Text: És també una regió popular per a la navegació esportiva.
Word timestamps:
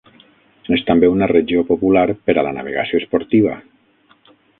És 0.77 0.83
també 0.85 1.09
una 1.15 1.27
regió 1.31 1.61
popular 1.71 2.05
per 2.29 2.35
a 2.35 2.45
la 2.47 2.53
navegació 2.57 3.03
esportiva. 3.03 3.59